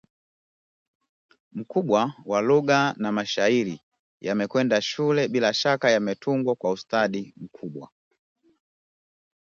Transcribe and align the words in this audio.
mkubwa 1.51 2.13
wa 2.25 2.41
lugha 2.41 2.93
na 2.97 3.11
mashairi 3.11 3.81
yame 4.21 4.47
kwenda 4.47 4.81
shule 4.81 5.27
bila 5.27 5.53
shaka 5.53 5.91
yametungwa 5.91 6.55
kwa 6.55 6.71
ustadi 6.71 7.33
mkubwa 7.37 7.89